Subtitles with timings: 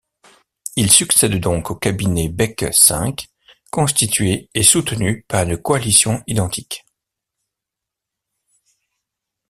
[0.77, 3.11] Il succède donc au cabinet Beck V,
[3.69, 6.83] constitué et soutenu par une coalition identique.